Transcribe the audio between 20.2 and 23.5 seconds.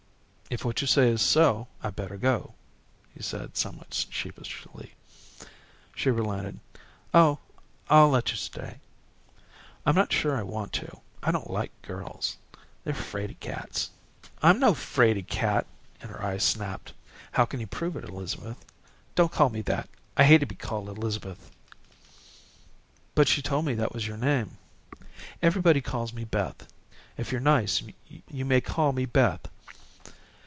hate to be called Elizabeth." "But you